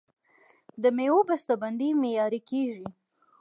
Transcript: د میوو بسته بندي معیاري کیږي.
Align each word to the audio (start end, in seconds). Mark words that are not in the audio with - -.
د 0.81 0.83
میوو 0.97 1.27
بسته 1.29 1.53
بندي 1.61 1.89
معیاري 2.01 2.41
کیږي. 2.49 2.85